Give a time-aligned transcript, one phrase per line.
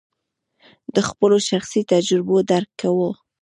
[0.95, 3.09] د خپلو شخصي تجربو درک کوو.